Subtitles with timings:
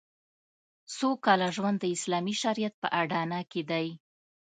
[0.97, 3.87] سوکاله ژوند د اسلامي شریعت په اډانه کې دی